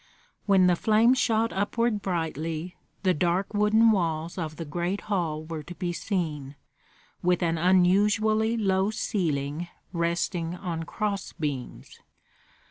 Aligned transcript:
When 0.47 0.65
the 0.65 0.75
flame 0.75 1.13
shot 1.13 1.53
upward 1.53 2.01
brightly, 2.01 2.75
the 3.03 3.13
dark 3.13 3.53
wooden 3.53 3.91
walls 3.91 4.35
of 4.35 4.55
the 4.55 4.65
great 4.65 5.01
hall 5.01 5.43
were 5.43 5.61
to 5.61 5.75
be 5.75 5.93
seen, 5.93 6.55
with 7.21 7.43
an 7.43 7.59
unusually 7.59 8.57
low 8.57 8.89
ceiling 8.89 9.67
resting 9.93 10.55
on 10.55 10.85
cross 10.85 11.33
beams. 11.33 11.99